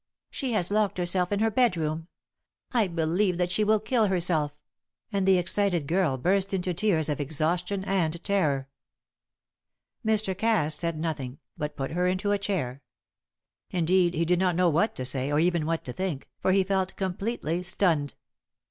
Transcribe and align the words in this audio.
She 0.31 0.53
has 0.53 0.71
locked 0.71 0.97
herself 0.97 1.31
in 1.31 1.41
her 1.41 1.51
bedroom. 1.51 2.07
I 2.71 2.87
believe 2.87 3.37
that 3.37 3.51
she 3.51 3.63
will 3.63 3.79
kill 3.79 4.07
herself!" 4.07 4.57
and 5.13 5.27
the 5.27 5.37
excited 5.37 5.85
girl 5.85 6.17
burst 6.17 6.55
into 6.55 6.73
tears 6.73 7.07
of 7.07 7.21
exhaustion 7.21 7.83
and 7.85 8.23
terror. 8.23 8.67
Mr. 10.03 10.35
Cass 10.35 10.73
said 10.73 10.97
nothing, 10.97 11.37
but 11.55 11.75
put 11.75 11.91
her 11.91 12.07
into 12.07 12.31
a 12.31 12.39
chair. 12.39 12.81
Indeed, 13.69 14.15
he 14.15 14.25
did 14.25 14.39
not 14.39 14.55
know 14.55 14.69
what 14.71 14.95
to 14.95 15.05
say, 15.05 15.31
or 15.31 15.39
even 15.39 15.67
what 15.67 15.85
to 15.85 15.93
think, 15.93 16.27
for 16.39 16.51
he 16.51 16.63
felt 16.63 16.95
completely 16.95 17.61
stunned. 17.61 18.15